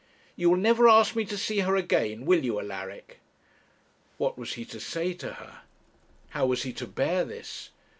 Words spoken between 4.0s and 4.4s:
What